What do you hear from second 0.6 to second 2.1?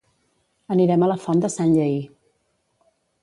anirem a la font de Sant Lleïr